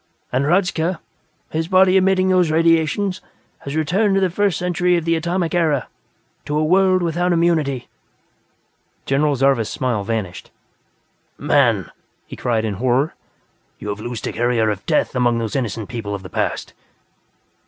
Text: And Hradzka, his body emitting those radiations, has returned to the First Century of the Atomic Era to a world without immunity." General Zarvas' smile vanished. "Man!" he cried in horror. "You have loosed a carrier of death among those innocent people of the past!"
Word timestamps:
And 0.31 0.45
Hradzka, 0.45 0.99
his 1.51 1.67
body 1.67 1.95
emitting 1.95 2.29
those 2.29 2.49
radiations, 2.49 3.21
has 3.59 3.75
returned 3.75 4.15
to 4.15 4.19
the 4.19 4.31
First 4.31 4.57
Century 4.57 4.97
of 4.97 5.05
the 5.05 5.15
Atomic 5.15 5.53
Era 5.53 5.87
to 6.45 6.57
a 6.57 6.63
world 6.65 7.03
without 7.03 7.31
immunity." 7.33 7.87
General 9.05 9.35
Zarvas' 9.35 9.69
smile 9.69 10.03
vanished. 10.03 10.49
"Man!" 11.37 11.91
he 12.25 12.35
cried 12.35 12.65
in 12.65 12.73
horror. 12.81 13.13
"You 13.77 13.89
have 13.89 13.99
loosed 13.99 14.25
a 14.25 14.33
carrier 14.33 14.71
of 14.71 14.83
death 14.87 15.15
among 15.15 15.37
those 15.37 15.55
innocent 15.55 15.87
people 15.87 16.15
of 16.15 16.23
the 16.23 16.29
past!" 16.31 16.73